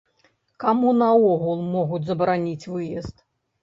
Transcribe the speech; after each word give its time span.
Каму 0.63 0.95
наогул 1.03 1.63
могуць 1.77 2.03
забараніць 2.11 2.61
выезд? 2.75 3.29